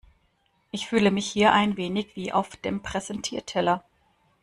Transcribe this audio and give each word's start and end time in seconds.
Ich 0.71 0.87
fühle 0.87 1.11
mich 1.11 1.27
hier 1.31 1.53
ein 1.53 1.77
wenig 1.77 2.15
wie 2.15 2.33
auf 2.33 2.55
dem 2.55 2.81
Präsentierteller. 2.81 3.83